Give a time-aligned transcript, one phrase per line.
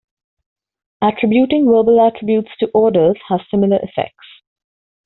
[1.03, 4.25] Attributing verbal attributes to odors has similar effects.